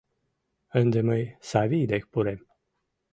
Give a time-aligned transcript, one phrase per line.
[0.79, 2.41] Ынде мый Савий дек пурем.